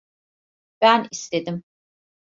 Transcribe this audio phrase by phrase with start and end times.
[0.81, 1.63] Ben istedim.